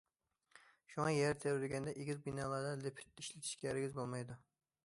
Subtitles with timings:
[0.93, 4.43] شۇڭا، يەر تەۋرىگەندە ئېگىز بىنالاردا لىفىت ئىشلىتىشكە ھەرگىز بولمايدۇ.